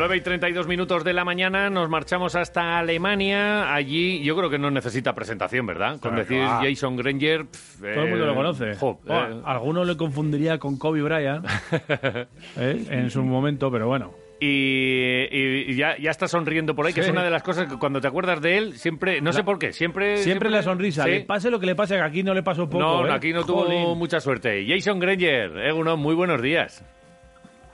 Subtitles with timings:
[0.00, 3.74] 9 y 32 minutos de la mañana nos marchamos hasta Alemania.
[3.74, 6.00] Allí yo creo que no necesita presentación, ¿verdad?
[6.00, 6.62] Con Claro, decir ah.
[6.64, 7.44] Jason Granger.
[7.78, 8.74] Todo el mundo eh, lo conoce.
[8.76, 11.44] jo, Bueno, eh, Alguno le confundiría con Kobe Bryant
[12.56, 12.86] ¿eh?
[12.88, 14.14] en su momento, pero bueno.
[14.40, 17.76] y, y ya, ya está sonriendo por ahí, que es una de las cosas que
[17.76, 20.16] cuando te acuerdas de él, siempre, no sé por qué, siempre...
[20.16, 21.04] Siempre la sonrisa.
[21.04, 21.10] Sí.
[21.10, 22.82] Le pase lo que le pase, que aquí no le pasó poco.
[22.82, 23.12] No, ¿eh?
[23.12, 24.64] aquí no tuvo mucha suerte.
[24.66, 26.82] Jason Granger, eh, uno, muy buenos días.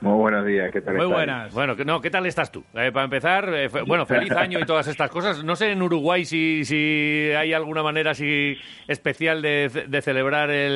[0.06, 1.14] Muy buenos días, ¿qué tal Muy estáis?
[1.16, 1.52] buenas.
[1.54, 2.62] Bueno, que- no, ¿qué tal estás tú?
[2.74, 5.42] Eh, para empezar, eh, fe- bueno, feliz año y todas estas cosas.
[5.42, 10.72] No sé en Uruguay si, si hay alguna manera así especial de, de celebrar el-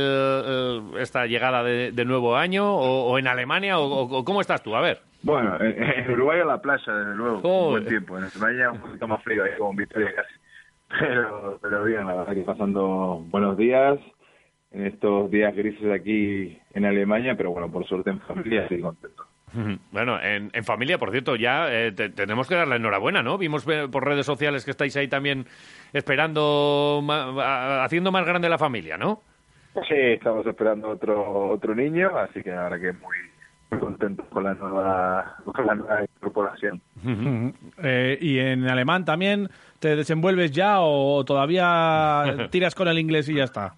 [0.96, 4.74] el- esta llegada de, de nuevo año, o, o en Alemania, o, cómo estás tú?
[4.74, 5.00] A ver.
[5.22, 7.66] Bueno, en, en Uruguay a la playa, desde luego, Oh.
[7.66, 8.18] un buen tiempo.
[8.18, 10.34] En España un poquito más frío, ahí como en Victoria casi.
[10.98, 13.96] Pero, pero bien, la verdad que pasando buenos días
[14.72, 19.24] en estos días grises aquí en Alemania, pero bueno, por suerte en familia, estoy contento.
[19.90, 23.36] Bueno, en, en familia, por cierto, ya eh, te- tenemos que dar la enhorabuena, ¿no?
[23.36, 25.44] Vimos eh, por redes sociales que estáis ahí también
[25.92, 29.22] esperando, ma- a- haciendo más grande la familia, ¿no?
[29.88, 33.16] Sí, estamos esperando otro otro niño, así que la verdad que muy,
[33.70, 36.80] muy contentos con la nueva, con la nueva incorporación.
[37.82, 39.48] Eh, ¿Y en alemán también
[39.78, 43.74] te desenvuelves ya o todavía tiras con el inglés y ya está?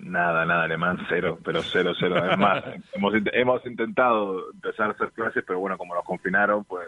[0.00, 2.16] Nada, nada, alemán cero, pero cero, cero.
[2.30, 2.62] Es más,
[2.94, 6.86] hemos, hemos intentado empezar a hacer clases, pero bueno, como nos confinaron, pues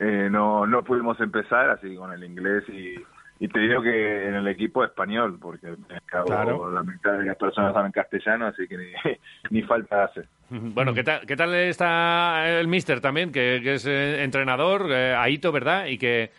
[0.00, 2.94] eh, no, no pudimos empezar, así que con el inglés y,
[3.38, 6.70] y te digo que en el equipo español, porque al cabo Claro.
[6.72, 8.86] la mitad de las personas saben castellano, así que ni,
[9.50, 10.22] ni falta hace.
[10.50, 15.14] Bueno, ¿qué tal, ¿qué tal está el mister también, que, que es eh, entrenador, eh,
[15.16, 15.86] Aito, ¿verdad?
[15.86, 16.30] Y que,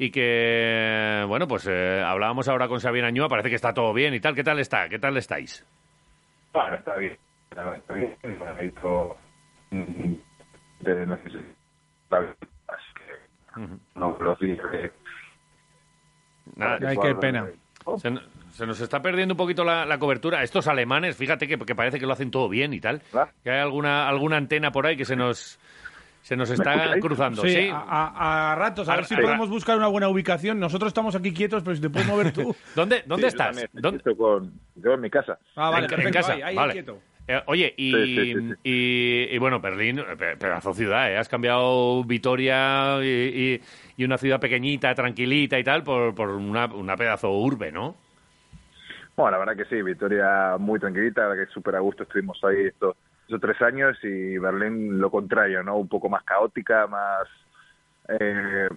[0.00, 4.14] y que bueno, pues eh, hablábamos ahora con Xavier Añúa, parece que está todo bien
[4.14, 4.32] y tal.
[4.36, 4.88] ¿Qué tal está?
[4.88, 5.66] ¿Qué tal estáis?
[6.52, 7.18] Bueno, está bien,
[7.50, 8.16] está, bien.
[8.38, 9.16] Bueno,
[9.70, 10.14] mm,
[10.80, 11.36] de- no sé si
[12.16, 13.60] así que
[13.96, 14.92] no días que-
[16.54, 17.46] Nada, Ay, qué pena.
[17.98, 18.20] se, no-
[18.52, 20.44] se nos está perdiendo un poquito la, la cobertura.
[20.44, 23.02] Estos alemanes, fíjate que, que parece que lo hacen todo bien y tal.
[23.12, 23.28] ¿Ah?
[23.42, 25.58] Que hay alguna, alguna antena por ahí que se nos,
[26.22, 27.42] se nos está cruzando.
[27.42, 27.68] Sí, Sí.
[27.72, 30.60] A, a- a ratos, a A- ver si podemos buscar una buena ubicación.
[30.60, 32.54] Nosotros estamos aquí quietos, pero si te puedes mover tú.
[32.74, 33.46] ¿Dónde, dónde Sí, yo estás?
[33.48, 35.38] también, ¿Dónde- estoy con, yo en mi casa.
[35.56, 36.72] Ah, vale, en, casa, ahí, ahí, vale.
[36.74, 36.98] quieto.
[37.30, 38.54] Eh, oye, y, Sí, sí, sí, sí.
[38.64, 41.18] y- y, bueno, Berlín, pe- pedazo ciudad, ¿eh?
[41.18, 43.60] Has cambiado Vitoria y, y-
[43.98, 47.96] y una ciudad pequeñita, tranquilita y tal, por, por una, una pedazo urbe, ¿no?
[49.16, 52.38] Bueno, la verdad que sí, Victoria muy tranquilita, la verdad que súper a gusto estuvimos
[52.44, 52.96] ahí estos,
[53.28, 55.76] esos tres años y Berlín lo contrario, ¿no?
[55.76, 57.28] Un poco más caótica, más...
[58.08, 58.68] eh,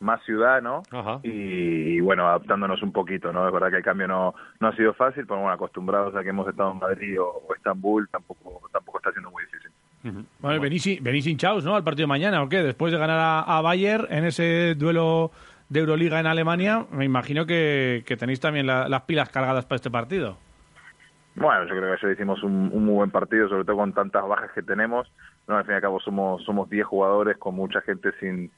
[0.00, 0.82] más ciudad, ¿no?
[0.90, 1.20] Ajá.
[1.22, 3.46] Y, y, bueno, adaptándonos un poquito, ¿no?
[3.46, 6.30] Es verdad que el cambio no, no ha sido fácil, pero bueno, acostumbrados a que
[6.30, 9.70] hemos estado en Madrid o, o Estambul, tampoco, tampoco está siendo muy difícil.
[10.38, 11.76] Bueno, venís, venís hinchados, ¿no?
[11.76, 12.62] Al partido de mañana, ¿o qué?
[12.62, 15.30] Después de ganar a, a Bayern en ese duelo
[15.68, 19.76] de Euroliga en Alemania, me imagino que, que tenéis también la- las pilas cargadas para
[19.76, 20.38] este partido.
[21.36, 24.26] Bueno, yo creo que ayer hicimos un, un muy buen partido, sobre todo con tantas
[24.26, 25.10] bajas que tenemos.
[25.46, 28.50] No, al fin y al cabo somos somos 10 jugadores con mucha gente sin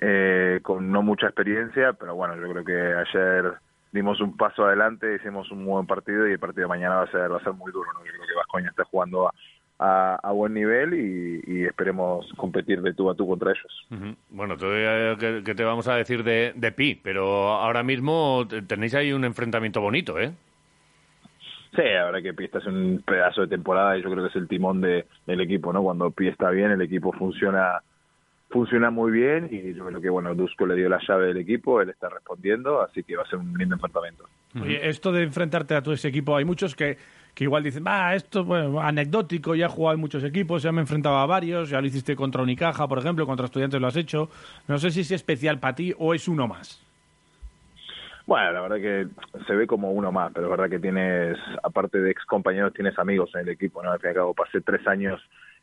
[0.00, 3.52] eh, con no mucha experiencia, pero bueno, yo creo que ayer
[3.92, 7.02] dimos un paso adelante, hicimos un muy buen partido y el partido de mañana va
[7.04, 7.92] a ser va a ser muy duro.
[7.94, 8.00] ¿no?
[8.04, 9.32] Yo creo que Vascoña está jugando a,
[9.78, 13.88] a, a buen nivel y, y esperemos competir de tú a tú contra ellos.
[14.30, 18.62] Bueno, todavía que, que te vamos a decir de, de Pi, pero ahora mismo te-
[18.62, 20.32] tenéis ahí un enfrentamiento bonito, ¿eh?
[21.74, 24.48] Sí, verdad que Pi es un pedazo de temporada y yo creo que es el
[24.48, 25.82] timón de, del equipo, ¿no?
[25.82, 27.80] Cuando Pi está bien, el equipo funciona
[28.50, 31.80] funciona muy bien y yo creo que, bueno, Dusko le dio la llave del equipo,
[31.80, 34.24] él está respondiendo, así que va a ser un lindo enfrentamiento.
[34.62, 36.96] Oye, esto de enfrentarte a todo ese equipo, hay muchos que,
[37.34, 40.78] que igual dicen, va, esto bueno, anecdótico, ya he jugado en muchos equipos, ya me
[40.78, 43.96] he enfrentado a varios, ya lo hiciste contra Unicaja, por ejemplo, contra estudiantes lo has
[43.96, 44.30] hecho.
[44.68, 46.80] No sé si es especial para ti o es uno más.
[48.26, 49.06] Bueno, la verdad que
[49.46, 52.98] se ve como uno más, pero es verdad que tienes, aparte de ex compañeros, tienes
[52.98, 53.90] amigos en el equipo, ¿no?
[53.90, 55.20] Al fin y al cabo pasé tres años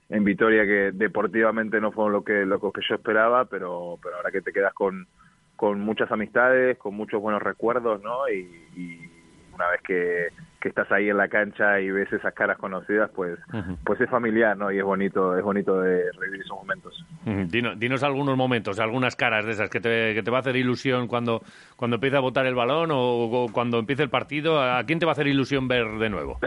[0.10, 4.32] en Vitoria que deportivamente no fueron lo que, lo que yo esperaba, pero, pero ahora
[4.32, 5.08] que te quedas con,
[5.56, 8.30] con muchas amistades, con muchos buenos recuerdos, ¿no?
[8.30, 8.42] Y,
[8.76, 9.10] y
[9.56, 10.28] una vez que,
[10.62, 13.38] que estás ahí en la cancha y ves esas caras conocidas, pues,
[13.84, 14.72] pues es familiar, ¿no?
[14.72, 17.06] Y es bonito, es bonito de revivir esos momentos.
[17.26, 21.08] dinos, algunos momentos, algunas caras de esas que te, que te va a hacer ilusión
[21.08, 21.42] cuando,
[21.76, 24.62] cuando empieza a botar el balón o, cuando empiece el partido.
[24.62, 26.40] ¿A quién te va a hacer ilusión ver de nuevo?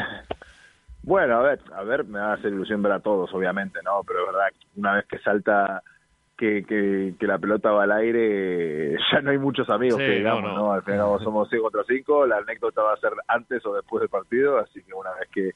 [1.02, 4.02] bueno, a ver, a ver, me va a hacer ilusión ver a todos, obviamente, ¿no?
[4.06, 5.82] Pero es verdad, una vez que salta
[6.36, 6.64] que,
[7.18, 10.82] que, la pelota va al aire, ya no hay muchos amigos que digamos, no, Al
[10.82, 14.58] final somos 5 contra 5, la anécdota va a ser antes o después del partido,
[14.58, 15.50] así que una vez que,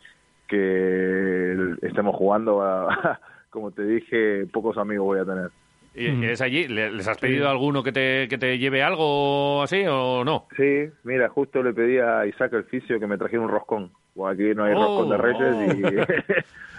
[0.47, 2.89] que estemos jugando,
[3.51, 5.51] como te dije, pocos amigos voy a tener.
[5.95, 6.69] ¿Y es allí?
[6.69, 10.47] ¿Les has pedido a alguno que te, que te lleve algo así o no?
[10.57, 13.91] Sí, mira, justo le pedí a Isaac el fisio que me trajera un roscón.
[14.25, 15.83] aquí no hay roscón de oh, reyes y...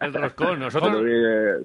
[0.00, 0.58] El roscón.
[0.60, 1.02] Nosotros...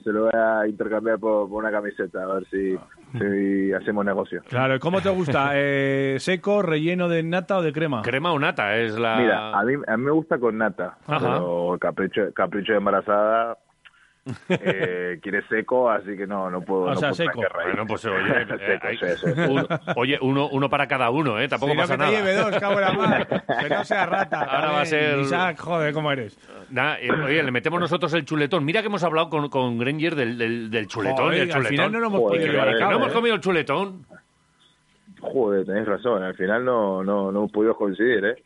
[0.03, 2.77] Se lo, voy a intercambiar por, una camiseta, a ver si,
[3.17, 4.41] si hacemos negocio.
[4.47, 5.51] Claro, ¿cómo te gusta?
[5.57, 8.01] Eh, ¿Seco, relleno de nata o de crema?
[8.01, 9.15] Crema o nata es la...
[9.15, 13.57] Mira, a mí, a mí me gusta con nata, pero capricho, capricho de embarazada
[14.49, 16.83] eh, quiere seco, así que no, no puedo.
[16.83, 17.41] O sea, seco.
[17.63, 18.17] Bueno, pues oye,
[18.61, 21.47] eh, oye uno, uno para cada uno, ¿eh?
[21.47, 22.11] Tampoco pasa que nada.
[22.11, 23.27] Te lleve dos, cabo la mar.
[23.27, 24.41] Que no sea rata.
[24.41, 25.19] Ahora va a ser.
[25.19, 26.37] Isaac, joder, ¿cómo eres?
[26.99, 28.65] Eh, oye, le metemos nosotros el chuletón.
[28.65, 31.31] Mira que hemos hablado con, con Granger del, del, del chuletón.
[31.31, 31.61] del chuletón.
[31.61, 34.05] Al final no, lo hemos, joder, no hemos comido el chuletón.
[35.19, 36.23] Joder, tenés razón.
[36.23, 38.43] Al final no, no, no hemos podido coincidir, ¿eh?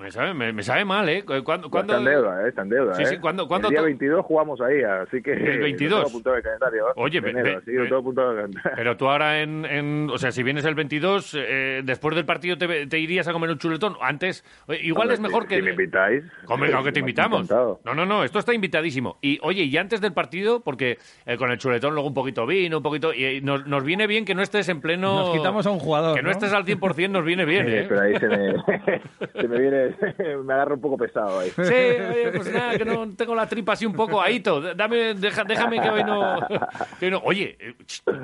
[0.00, 1.24] Me sabe, me, sabe mal, ¿eh?
[1.24, 1.94] ¿Cuándo, cuándo...
[1.94, 2.48] Está en deuda, ¿eh?
[2.48, 3.06] Está en deuda, sí, ¿eh?
[3.06, 5.32] Sí, ¿cuándo, ¿cuándo el día 22 jugamos ahí, así que...
[5.32, 6.12] ¿El 22?
[6.12, 6.92] Lo tengo calendario, ¿eh?
[6.96, 8.50] Oye, enero, calendario.
[8.76, 10.10] pero tú ahora en, en...
[10.12, 13.50] O sea, si vienes el 22, eh, después del partido te, te, irías a comer
[13.50, 13.96] un chuletón.
[14.00, 14.44] Antes,
[14.82, 15.56] igual es mejor que...
[15.56, 16.24] Si me invitáis...
[16.46, 17.48] Hombre, claro que te invitamos.
[17.50, 19.18] No, no, no, esto está invitadísimo.
[19.22, 22.78] Y, oye, y antes del partido, porque eh, con el chuletón luego un poquito vino,
[22.78, 23.14] un poquito...
[23.14, 25.26] Y nos, nos viene bien que no estés en pleno...
[25.26, 27.86] Nos quitamos a un jugador, Que no, estés al 100% nos viene bien, ¿eh?
[27.88, 28.54] pero ahí se me,
[29.40, 29.85] se me viene...
[30.44, 31.50] me agarra un poco pesado ahí.
[31.50, 34.74] Sí, oye, pues nada, que no tengo la tripa así un poco ahito.
[34.74, 37.74] Dame, déjame que hoy no, Oye, eh,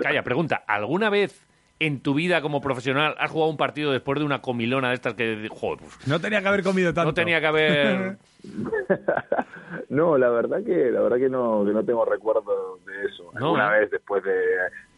[0.02, 0.64] calla, pregunta.
[0.66, 1.46] ¿Alguna vez
[1.78, 5.14] en tu vida como profesional has jugado un partido después de una comilona de estas
[5.14, 5.48] que...
[5.50, 7.10] Joder, pues, no tenía que haber comido tanto.
[7.10, 8.18] No tenía que haber...
[9.88, 13.30] no, la verdad que la verdad que no, que no tengo recuerdo de eso.
[13.34, 13.80] Alguna ¿eh?
[13.80, 14.40] vez después de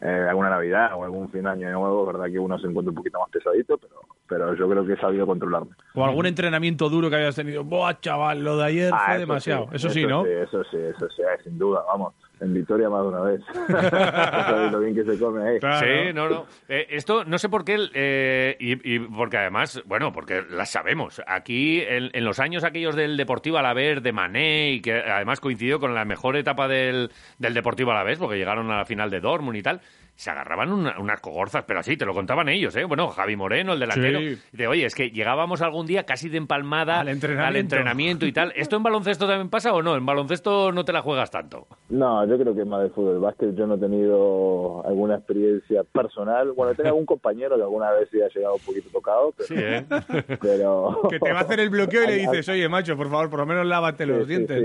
[0.01, 2.95] eh, alguna Navidad o algún fin de año nuevo, verdad que uno se encuentra un
[2.95, 5.71] poquito más pesadito, pero pero yo creo que he sabido controlarme.
[5.93, 7.63] O algún entrenamiento duro que hayas tenido.
[7.63, 9.69] Buah, chaval, lo de ayer ah, fue demasiado.
[9.71, 10.23] eso, sí, ¿no?
[10.23, 13.41] Sí, eso sí, eso sí, sin duda, vamos en Vitoria más de una vez.
[14.71, 15.59] Lo bien que se come ahí.
[15.59, 16.45] Sí, no, no.
[16.67, 21.21] Eh, esto no sé por qué, eh, y, porque además, bueno, porque las sabemos.
[21.27, 25.77] Aquí, en, en, los años aquellos del Deportivo Alavés, de Mané, y que además coincidió
[25.77, 29.57] con la mejor etapa del, del Deportivo Alavés, porque llegaron a la final de Dortmund
[29.57, 29.81] y tal,
[30.15, 32.85] se agarraban unas cogorzas, pero así, te lo contaban ellos, ¿eh?
[32.85, 34.19] Bueno, Javi Moreno, el delantero.
[34.53, 38.25] De, oye, es que llegábamos algún día casi de empalmada al entrenamiento.
[38.25, 38.53] y tal.
[38.55, 39.95] ¿Esto en baloncesto también pasa o no?
[39.95, 41.67] ¿En baloncesto no te la juegas tanto?
[41.89, 43.19] No, yo creo que más de fútbol.
[43.19, 46.53] Básquet yo no he tenido alguna experiencia personal.
[46.53, 49.47] Bueno, tengo algún compañero que alguna vez sí ha llegado un poquito tocado, pero...
[49.47, 49.85] Sí, ¿eh?
[50.41, 51.01] pero...
[51.09, 53.39] Que te va a hacer el bloqueo y le dices, oye, macho, por favor, por
[53.39, 54.63] lo menos lávate los dientes,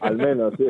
[0.00, 0.66] Al menos, sí.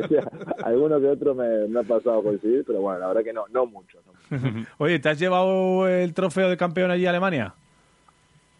[0.63, 3.45] alguno que otro me, me ha pasado a coincidir, pero bueno, la verdad que no,
[3.49, 3.94] no mucho.
[4.77, 7.53] Oye, ¿te has llevado el trofeo de campeón allí a Alemania?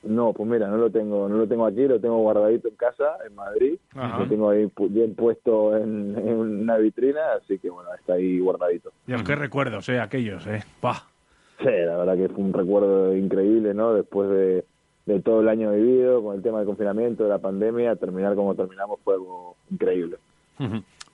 [0.06, 3.18] No, pues mira, no lo tengo, no lo tengo aquí, lo tengo guardadito en casa,
[3.28, 8.40] en Madrid, lo tengo ahí bien puesto en, una vitrina, así que bueno, está ahí
[8.40, 8.92] guardadito.
[9.08, 10.64] Dios, qué recuerdos, eh, aquellos, eh.
[11.58, 13.94] Sí, la verdad que fue un recuerdo increíble, ¿no?
[13.94, 14.66] Después de,
[15.08, 18.54] de todo el año vivido, con el tema del confinamiento, de la pandemia, terminar como
[18.54, 20.18] terminamos fue algo increíble.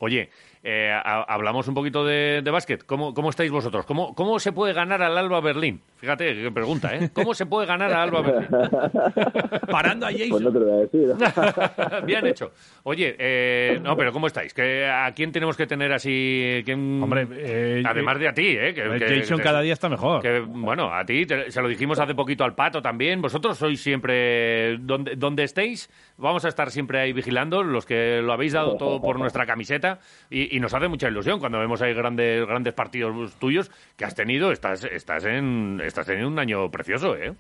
[0.04, 0.32] Oye,
[0.64, 2.84] eh, hablamos un poquito de, básquet.
[2.86, 3.86] ¿Cómo, ¿Cómo, estáis vosotros?
[3.86, 5.80] ¿Cómo, ¿Cómo se puede ganar al Alba Berlín?
[5.98, 7.12] Fíjate qué pregunta, ¿eh?
[7.14, 8.48] ¿Cómo se puede ganar al Alba Berlín?
[9.70, 10.30] Parando a Jason.
[10.30, 12.06] Pues no te lo voy a decir.
[12.06, 12.52] Bien hecho.
[12.82, 14.56] Oye, eh, no, pero ¿cómo estáis?
[14.58, 16.64] ¿A quién tenemos que tener así?
[16.66, 17.02] ¿Quién...
[17.04, 18.74] Hombre, eh, además de a ti, ¿eh?
[18.74, 20.24] Que, Jason cada día está mejor.
[20.24, 23.22] Que, bueno, a ti se lo dijimos hace poquito al Pato también.
[23.22, 25.92] Vosotros sois siempre donde, donde estéis.
[26.18, 29.91] Vamos a estar siempre ahí vigilando los que lo habéis dado todo por nuestra camiseta
[30.30, 34.16] y, y nos hace mucha ilusión cuando vemos ahí grandes grandes partidos tuyos que has
[34.16, 34.52] tenido.
[34.52, 37.34] Estás estás en estás teniendo un año precioso, ¿eh?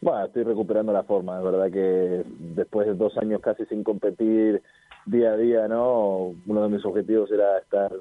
[0.00, 1.38] Bueno, estoy recuperando la forma.
[1.38, 2.22] Es verdad que
[2.54, 4.62] después de dos años casi sin competir
[5.06, 6.34] día a día, ¿no?
[6.46, 7.92] Uno de mis objetivos era estar,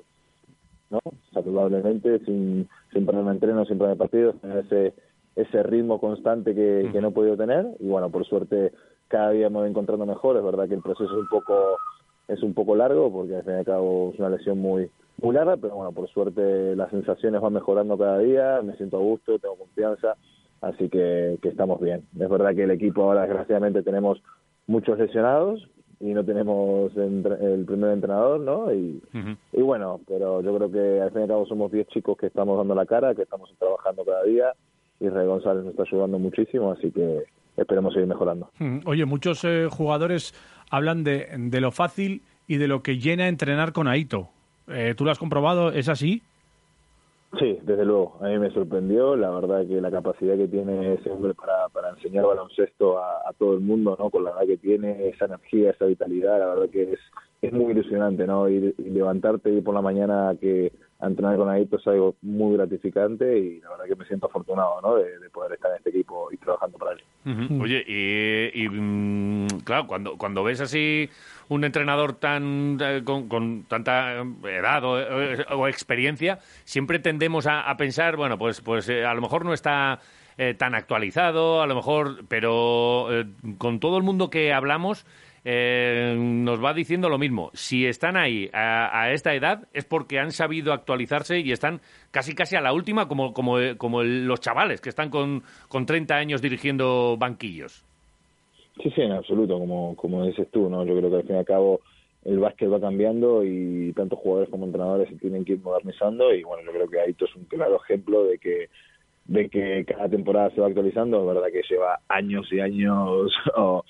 [0.90, 1.00] ¿no?
[1.34, 4.94] Saludablemente, sin, sin ponerme entreno, sin ponerme partidos, tener ese,
[5.36, 7.66] ese ritmo constante que, que no he podido tener.
[7.80, 8.74] Y bueno, por suerte
[9.08, 10.38] cada día me voy encontrando mejor.
[10.38, 11.78] Es verdad que el proceso es un poco
[12.28, 14.90] es un poco largo porque al fin y al cabo es una lesión muy
[15.22, 19.02] muy larga, pero bueno, por suerte las sensaciones van mejorando cada día, me siento a
[19.02, 20.16] gusto, tengo confianza,
[20.62, 22.04] así que, que estamos bien.
[22.20, 24.22] Es verdad que el equipo ahora desgraciadamente tenemos
[24.68, 25.68] muchos lesionados
[26.00, 28.72] y no tenemos el primer entrenador, ¿no?
[28.72, 29.02] Y,
[29.54, 32.28] y bueno, pero yo creo que al fin y al cabo somos 10 chicos que
[32.28, 34.54] estamos dando la cara, que estamos trabajando cada día
[35.00, 37.24] y Rey González nos está ayudando muchísimo, así que
[37.58, 38.50] esperemos seguir mejorando.
[38.86, 40.34] Oye, muchos eh, jugadores
[40.70, 44.30] hablan de, de lo fácil y de lo que llena entrenar con Aito.
[44.68, 45.72] Eh, ¿Tú lo has comprobado?
[45.72, 46.22] ¿Es así?
[47.38, 48.18] Sí, desde luego.
[48.22, 49.16] A mí me sorprendió.
[49.16, 53.34] La verdad que la capacidad que tiene ese hombre para, para enseñar baloncesto a, a
[53.38, 54.10] todo el mundo, ¿no?
[54.10, 57.00] Con la edad que tiene, esa energía, esa vitalidad, la verdad que es,
[57.42, 58.50] es muy ilusionante, ¿no?
[58.50, 63.38] Y, levantarte y por la mañana que a entrenar con Aito es algo muy gratificante
[63.38, 64.96] y la verdad que me siento afortunado, ¿no?
[64.96, 67.62] De, poder estar en este equipo y trabajando para él.
[67.62, 71.10] Oye, y, mm, claro, cuando, cuando ves así
[71.50, 78.62] un entrenador tan eh, con, tanta edad o, experiencia, siempre tendemos a, pensar, bueno, pues,
[78.62, 80.00] pues eh, a lo mejor no está
[80.38, 83.08] eh, tan actualizado, a lo mejor, pero
[83.60, 85.06] con todo el mundo que hablamos,
[85.44, 87.52] eh, nos va diciendo lo mismo.
[87.54, 92.56] Si están ahí a, esta edad es porque han sabido actualizarse y están casi casi
[92.56, 97.18] a la última como, como, como los chavales que están con, con 30 años dirigiendo
[97.18, 97.86] banquillos.
[98.82, 100.86] Sí, sí, en absoluto, como, como dices tú, ¿no?
[100.86, 101.82] Yo creo que al fin y al cabo
[102.26, 106.44] el básquet va cambiando y tanto jugadores como entrenadores se tienen que ir modernizando y
[106.44, 108.70] bueno, yo creo que Aito es un claro ejemplo de que
[109.28, 113.32] de que cada temporada se va actualizando, es verdad que lleva años y años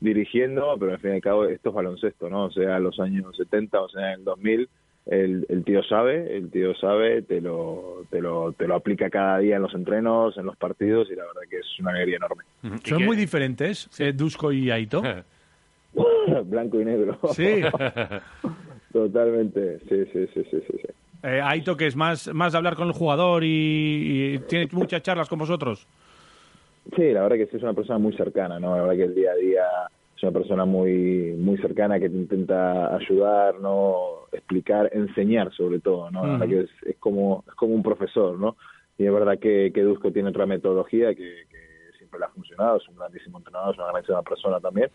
[0.00, 2.44] dirigiendo, pero al fin y al cabo esto es baloncesto, ¿no?
[2.44, 4.68] O sea, los años 70, o sea, en el 2000,
[5.06, 9.38] el, el tío sabe, el tío sabe, te lo, te, lo, te lo aplica cada
[9.38, 12.44] día en los entrenos, en los partidos, y la verdad que es una alegría enorme.
[12.84, 15.02] ¿Son muy diferentes, eh, Dusko y Aito?
[16.44, 17.18] Blanco y negro.
[17.34, 17.60] Sí.
[18.92, 20.88] Totalmente, sí, sí, sí, sí, sí.
[21.24, 25.26] Eh, Aito, que es más, más de hablar con el jugador y, tiene muchas charlas
[25.26, 25.86] con vosotros.
[26.94, 28.76] Sí, la verdad que sí es una persona muy cercana, ¿no?
[28.76, 29.64] La verdad que el día a día
[30.14, 34.26] es una persona muy muy cercana que te intenta ayudar, ¿no?
[34.32, 36.26] Explicar, enseñar sobre todo, ¿no?
[36.26, 38.56] La verdad que es, como, es como un profesor, ¿no?
[38.98, 41.46] Y es verdad que, que Dusko tiene otra metodología que,
[42.16, 44.88] le ha funcionado, es un grandísimo entrenador, es una grandísima persona también,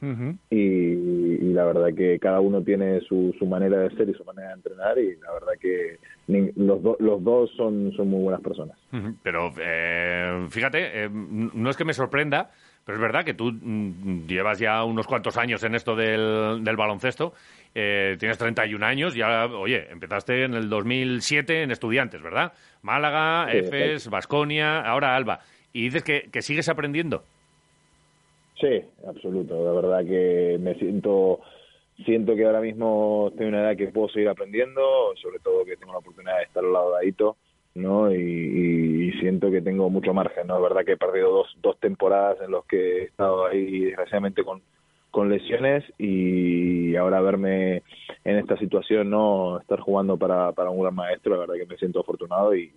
[0.49, 4.49] y, la verdad que cada uno tiene su, su manera de ser y su manera
[4.49, 5.97] de entrenar, y la verdad que
[6.55, 8.77] los, los dos son, son muy buenas personas.
[9.23, 12.51] Pero eh, fíjate, eh, no es que me sorprenda,
[12.85, 16.75] pero es verdad que tú mm, llevas ya unos cuantos años en esto del, del
[16.75, 17.33] baloncesto,
[17.73, 22.53] eh, tienes 31 años, ya, oye, empezaste en el 2007 en Estudiantes, ¿verdad?
[22.81, 25.39] Málaga, Efes, Basconia, ahora Alba
[25.73, 27.23] y dices que, que sigues aprendiendo.
[28.59, 29.63] Sí, absoluto.
[29.63, 31.39] La verdad que me siento
[32.05, 34.81] siento que ahora mismo estoy en una edad que puedo seguir aprendiendo,
[35.21, 37.37] sobre todo que tengo la oportunidad de estar al lado de Aito,
[37.75, 38.13] ¿no?
[38.13, 40.55] Y, siento que tengo mucho margen, ¿no?
[40.55, 44.43] Es verdad que he perdido dos, dos temporadas en los que he estado ahí desgraciadamente
[44.45, 44.61] con,
[45.11, 47.83] con lesiones y ahora verme
[48.23, 49.59] en esta situación, ¿no?
[49.59, 52.71] Estar jugando para, para un gran maestro, la verdad que me siento afortunado y,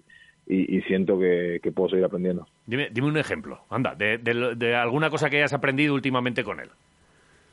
[0.47, 2.47] y, siento que, puedo seguir aprendiendo.
[2.67, 6.71] Dime, dime un ejemplo, anda, de, de, alguna cosa que hayas aprendido últimamente con él.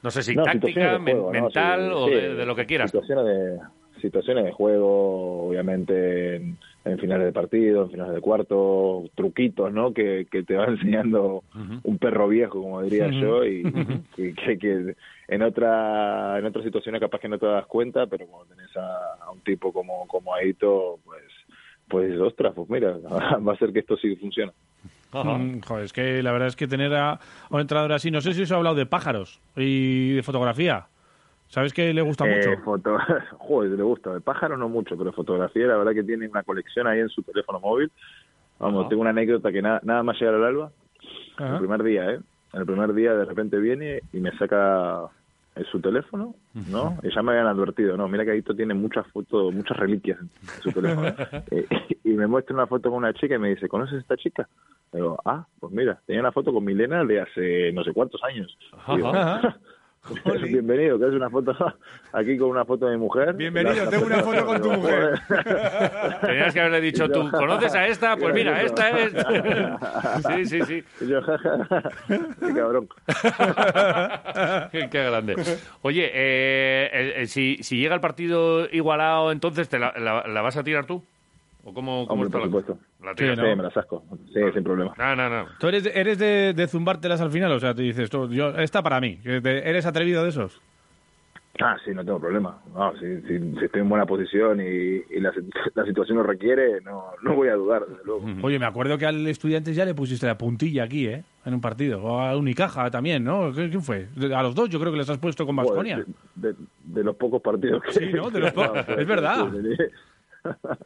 [0.01, 2.91] No sé si táctica, mental o de, lo que quieras.
[2.91, 3.59] Situaciones de,
[3.99, 6.57] situaciones de juego, obviamente en,
[6.99, 9.93] finales de partido, en finales de cuarto, truquitos, ¿no?
[9.93, 11.43] Que, que te va enseñando
[11.83, 13.63] un perro viejo, como diría yo, y,
[14.15, 14.95] que, que,
[15.27, 19.25] en otra en otras situaciones capaz que no te das cuenta, pero cuando tenés a,
[19.25, 21.23] a un tipo como, como Aito, pues
[21.89, 22.97] pues ostras, pues mira,
[23.47, 24.53] va a ser que esto sí funcione.
[25.11, 28.33] Mm, joder, es que la verdad es que tener a, un entrenador así, no sé
[28.33, 30.87] si os ha hablado de pájaros y de fotografía.
[31.47, 32.51] ¿Sabes que le gusta mucho?
[32.51, 32.97] Eh, foto...
[33.39, 34.13] Joder, le gusta.
[34.13, 37.23] De pájaros no mucho, pero fotografía, la verdad que tiene una colección ahí en su
[37.23, 37.91] teléfono móvil.
[38.59, 40.71] Vamos, tengo una anécdota que nada, nada más llegar al alba,
[41.39, 42.19] el primer día, ¿eh?
[42.51, 45.09] El primer día de repente viene y me saca
[45.65, 46.97] su teléfono, ¿no?
[47.03, 50.29] Y ya me habían advertido, no, mira que Aito tiene muchas fotos, muchas reliquias en,
[50.61, 51.09] su teléfono.
[51.51, 51.65] Eh,
[52.03, 54.47] y me muestra una foto con una chica y me dice, ¿conoces a esta chica?
[54.91, 58.57] digo, ah, pues mira, tenía una foto con Milena de hace no sé cuántos años.
[60.43, 61.55] Bienvenido, que es una foto
[62.13, 63.33] aquí con una foto de mi mujer.
[63.33, 65.19] Bienvenido, tengo una foto con tu mujer.
[66.21, 68.17] Tenías que haberle dicho tú, ¿conoces a esta?
[68.17, 69.13] Pues mira, esta es.
[70.27, 70.83] Sí, sí, sí.
[72.39, 72.89] qué cabrón.
[74.71, 75.35] Qué grande.
[75.81, 80.63] Oye, eh, eh, si, si llega el partido igualado, entonces, ¿te la, la vas a
[80.63, 81.03] tirar tú?
[81.69, 82.79] ¿O cómo, cómo Hombre, por supuesto.
[83.03, 84.03] La sí, me las asco.
[84.33, 84.93] Sí, sin problema.
[84.97, 85.47] No, no, no.
[85.59, 87.51] ¿Tú eres, eres de, de zumbártelas al final?
[87.51, 89.19] O sea, te dices, tú, yo, esta para mí.
[89.23, 90.59] ¿Eres atrevido de esos?
[91.61, 92.57] Ah, sí, no tengo problema.
[92.73, 95.31] No, si, si, si estoy en buena posición y, y la,
[95.75, 98.25] la, situación lo requiere, no, no voy a dudar, desde luego.
[98.43, 101.23] Oye, me acuerdo que al Estudiantes ya le pusiste la puntilla aquí, ¿eh?
[101.45, 102.01] En un partido.
[102.01, 103.51] O a Unicaja también, ¿no?
[103.53, 104.07] ¿Quién fue?
[104.33, 105.97] A los dos yo creo que les has puesto con Vasconia.
[106.35, 107.91] De, de, de, los pocos partidos que...
[107.91, 108.31] Sí, ¿no?
[108.31, 108.87] De los pocos.
[108.87, 109.51] es verdad.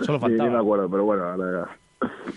[0.00, 0.48] Solo faltaba.
[0.48, 1.68] Sí, me acuerdo, pero bueno, ahora...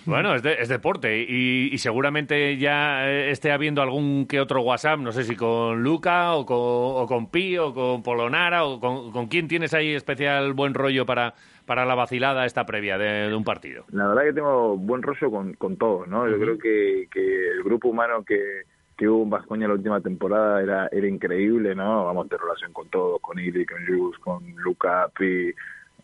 [0.05, 4.99] Bueno, es, de, es deporte y, y, seguramente ya esté habiendo algún que otro WhatsApp,
[4.99, 9.11] no sé si con Luca o con, o con Pi o con Polonara o con,
[9.11, 11.33] con quién tienes ahí especial buen rollo para,
[11.65, 13.83] para la vacilada esta previa de, de un partido.
[13.91, 16.27] La verdad que tengo buen rollo con, con todos, ¿no?
[16.29, 16.41] Yo uh -huh.
[16.43, 18.61] creo que, que el grupo humano que,
[18.95, 22.05] que hubo en Vascoña la última temporada era, era increíble, ¿no?
[22.05, 25.53] Vamos de relación con todos, con Ili, con Jus, con Luca, Pi,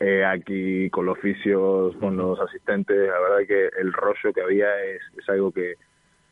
[0.03, 4.67] eh, aquí con los oficios, con los asistentes, la verdad que el rollo que había
[4.83, 5.75] es, es algo que,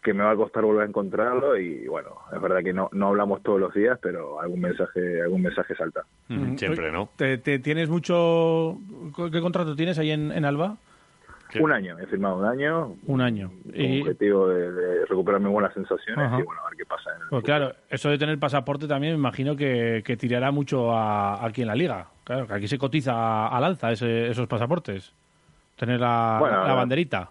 [0.04, 3.08] que me va a costar volver a encontrarlo y bueno, es verdad que no, no
[3.08, 6.04] hablamos todos los días, pero algún mensaje, algún mensaje salta.
[6.28, 7.10] Mm, siempre, ¿no?
[7.16, 8.78] ¿Te, te tienes mucho...
[9.32, 10.78] ¿Qué contrato tienes ahí en, en Alba?
[11.60, 12.96] Un año, he firmado un año.
[13.06, 13.50] Un año.
[13.50, 14.02] Con y...
[14.02, 16.40] objetivo de, de, recuperar mis buenas sensaciones Ajá.
[16.40, 17.10] y bueno, a ver qué pasa.
[17.16, 20.94] En el pues claro, eso de tener pasaporte también me imagino que, que tirará mucho
[20.94, 22.08] a, aquí en la liga.
[22.24, 25.14] Claro, que aquí se cotiza al alza ese, esos pasaportes.
[25.76, 27.30] Tener la, bueno, la banderita.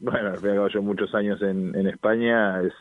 [0.00, 2.72] Bueno, he yo muchos años en, en España, es,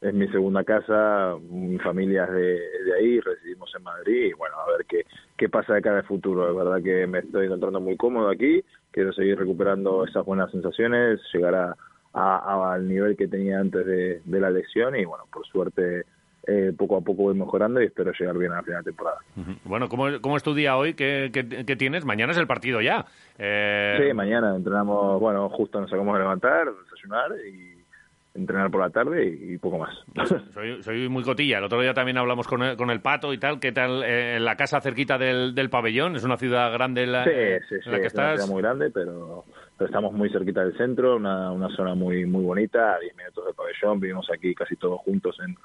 [0.00, 4.56] es mi segunda casa, mi familia es de, de, ahí, residimos en Madrid y bueno,
[4.56, 5.04] a ver qué,
[5.36, 6.48] qué pasa de cara al futuro.
[6.48, 8.62] Es verdad que me estoy encontrando muy cómodo aquí,
[8.92, 11.76] quiero seguir recuperando esas buenas sensaciones, llegar a,
[12.12, 16.04] a, a al nivel que tenía antes de, de, la lesión y bueno, por suerte
[16.46, 19.18] eh, poco a poco voy mejorando y espero llegar bien a la final de temporada.
[19.36, 19.58] Uh -huh.
[19.64, 20.94] Bueno, ¿cómo, ¿cómo, es tu día hoy?
[20.94, 22.04] ¿Qué, qué, qué tienes?
[22.04, 23.04] Mañana es el partido ya.
[23.36, 23.98] Eh...
[24.00, 27.77] Sí, mañana entrenamos, bueno, justo nos acabamos de levantar, desayunar y
[28.38, 29.94] entrenar por la tarde y, y poco más.
[30.54, 31.58] Soy, soy, muy cotilla.
[31.58, 33.60] El otro día también hablamos con el, con el Pato y tal.
[33.60, 36.16] ¿Qué tal eh, en la casa cerquita del, del, pabellón?
[36.16, 38.26] Es una ciudad grande en la, sí, en sí, la sí, que es estás.
[38.26, 39.44] Una ciudad muy grande, pero,
[39.76, 43.44] pero, estamos muy cerquita del centro, una, una zona muy muy bonita, a 10 minutos
[43.44, 44.00] del pabellón.
[44.00, 45.56] Vivimos aquí casi todos juntos en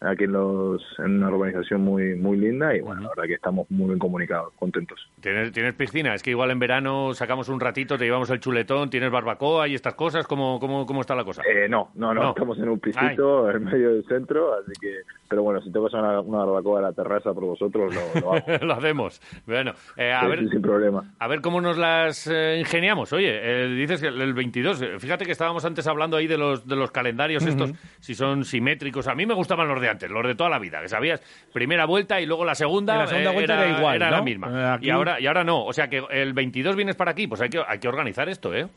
[0.00, 3.70] aquí en, los, en una urbanización muy muy linda y bueno, la verdad que estamos
[3.70, 5.08] muy bien comunicados, contentos.
[5.20, 6.14] ¿Tienes, ¿Tienes piscina?
[6.14, 9.74] Es que igual en verano sacamos un ratito, te llevamos el chuletón, tienes barbacoa y
[9.74, 11.42] estas cosas, ¿cómo, cómo, cómo está la cosa?
[11.48, 13.56] Eh, no, no, no, no, estamos en un pisito Ay.
[13.56, 16.92] en medio del centro, así que, pero bueno, si tengo una, una barbacoa a la
[16.92, 18.44] terraza por vosotros, lo, lo hago.
[18.66, 19.20] lo hacemos.
[19.46, 21.04] Bueno, eh, a sí, ver, sí, sin problema.
[21.18, 23.12] A ver cómo nos las eh, ingeniamos.
[23.12, 26.76] Oye, eh, dices que el 22, fíjate que estábamos antes hablando ahí de los, de
[26.76, 27.50] los calendarios uh -huh.
[27.50, 29.08] estos, si son simétricos.
[29.08, 31.20] A mí me gustaban los de antes, los de toda la vida que sabías
[31.52, 34.16] primera vuelta y luego la segunda, la segunda vuelta era, era igual, era ¿no?
[34.16, 34.74] la misma.
[34.74, 34.86] Aquí...
[34.86, 37.48] Y ahora y ahora no, o sea que el 22 vienes para aquí, pues hay
[37.48, 38.68] que hay que organizar esto, ¿eh?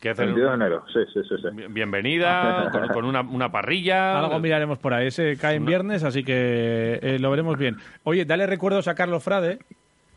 [0.00, 1.34] Que hacer 22 de enero, sí, sí, sí.
[1.40, 1.66] sí.
[1.70, 4.18] Bienvenida, con, con una, una, parrilla.
[4.18, 5.06] Algo miraremos por ahí.
[5.06, 7.76] Ese cae en viernes, así que eh, lo veremos bien.
[8.02, 9.60] Oye, dale recuerdos a Carlos Frade,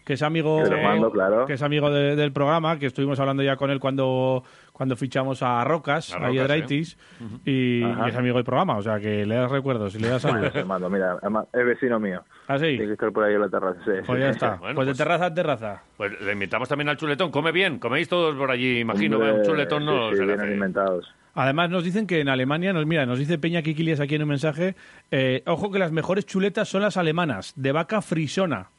[0.08, 1.46] que es amigo, que, mando, claro.
[1.46, 4.44] que es amigo de, del programa, que estuvimos hablando ya con él cuando
[4.78, 7.42] cuando fichamos a Rocas, a, -huh.
[7.46, 10.22] y, y, es amigo del programa, o sea que le das recuerdos y le das
[10.22, 10.54] saludos.
[10.68, 11.18] Mando, mira,
[11.52, 12.22] es vecino mío.
[12.48, 12.68] ¿Ah, sí?
[12.68, 13.80] Tiene que estar por ahí en la terraza.
[13.84, 14.20] Sí, pues sí.
[14.20, 14.50] ya está.
[14.58, 15.82] Bueno, pues, pues, de terraza a terraza.
[15.98, 17.32] Pues le invitamos también al chuletón.
[17.32, 19.18] Come bien, coméis todos por allí, imagino.
[19.18, 21.12] Hombre, un chuletón no sí, se bien alimentados.
[21.34, 24.30] Además nos dicen que en Alemania, nos mira, nos dice Peña Kikilias aquí en un
[24.30, 24.76] mensaje,
[25.10, 28.70] eh, ojo que las mejores chuletas son las alemanas, de vaca frisona.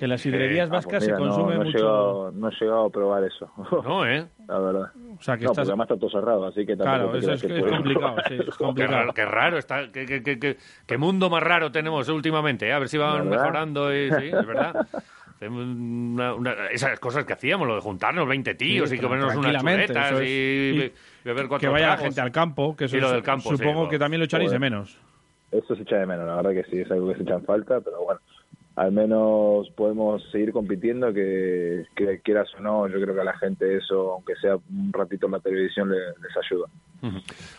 [0.00, 1.76] Que en las sidrerías eh, vascas ah, pues mira, se consume no, no mucho.
[1.76, 3.50] Llegado, no he llegado a probar eso.
[3.84, 4.26] No, ¿eh?
[4.48, 4.92] La verdad.
[5.18, 5.68] O sea, que no, estás...
[5.68, 8.54] porque además está todo cerrado, así que Claro, eso es, que es complicado, sí, es
[8.56, 8.74] complicado.
[8.74, 12.72] Qué raro, qué raro está, qué, qué, qué, qué, mundo más raro tenemos últimamente, ¿eh?
[12.72, 14.88] a ver si van mejorando, y, sí, es verdad.
[15.42, 19.56] Una, una, esas cosas que hacíamos, lo de juntarnos 20 tíos sí, y comernos unas
[19.56, 20.92] chuletas es, y, y,
[21.24, 22.04] beber cuatro Que vaya tragos.
[22.04, 24.50] gente al campo, que eso y lo del campo, supongo sí, que también lo echaréis
[24.50, 24.98] de menos.
[25.50, 27.44] Eso se echa de menos, la verdad que sí, es algo que se echa en
[27.44, 28.20] falta, pero bueno,
[28.76, 33.36] al menos podemos seguir compitiendo, que, que, quieras o no, yo creo que a la
[33.38, 36.68] gente eso, aunque sea un ratito en la televisión, les, les ayuda.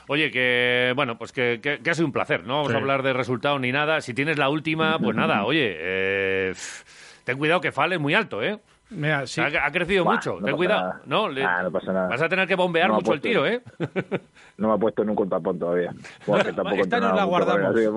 [0.08, 2.76] Oye, que bueno, pues que, que, que, ha sido un placer, no vamos sí.
[2.76, 4.02] a hablar de resultado ni nada.
[4.02, 6.54] Si tienes la última, pues nada, oye, eh,
[7.24, 8.60] ten cuidado que Fale es muy alto, ¿eh?
[8.92, 9.40] Mira, sí.
[9.40, 10.82] ha, ha, crecido mucho, no ten cuidado.
[10.82, 11.02] Nada.
[11.06, 12.10] No, Le, ah, no pasa nada.
[12.10, 13.62] Vas a tener que bombear no mucho el tiro, ¿eh?
[14.62, 15.92] No me ha puesto en un contrapón todavía.
[16.26, 17.76] Porque tampoco esta nos la guardamos.
[17.76, 17.90] Así que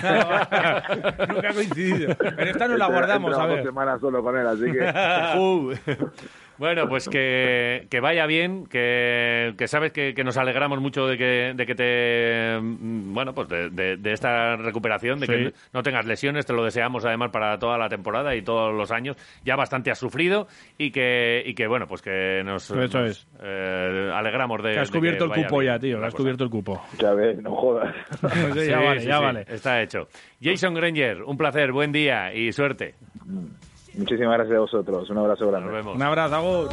[0.00, 2.14] claro, nunca ha coincidido.
[2.18, 3.56] Pero esta nos la guardamos, a ver.
[3.58, 5.38] dos semanas solo con él, así que...
[5.38, 5.72] uh.
[6.58, 11.18] Bueno, pues que, que vaya bien, que, que sabes que, que, nos alegramos mucho de
[11.18, 12.58] que, de que te.
[12.58, 15.32] mm, Bueno, pues de, de, de esta recuperación, de Sí.
[15.32, 18.90] que no tengas lesiones, te lo deseamos además para toda la temporada y todos los
[18.90, 19.18] años.
[19.44, 20.46] Ya bastante has sufrido.
[20.78, 23.26] y que, y que bueno, pues que nos, Eso nos, es.
[23.42, 25.85] eh, alegramos de Que has de cubierto el cupo bien ya, tío.
[25.94, 26.22] Que la has cosa.
[26.22, 26.82] cubierto el cupo.
[26.98, 27.94] Ya ves, no jodas.
[28.54, 29.44] Sí, Sí, ya vale, sí, ya sí, vale.
[29.48, 30.08] Está hecho.
[30.42, 32.94] Jason Granger, un placer, buen día y suerte.
[33.94, 35.08] Muchísimas gracias a vosotros.
[35.10, 35.66] Un abrazo grande.
[35.68, 35.96] Nos vemos.
[35.96, 36.68] Un abrazo, Agur.